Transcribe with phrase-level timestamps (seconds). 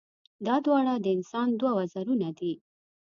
[0.45, 2.53] دا دواړه د انسان دوه وزرونه دي.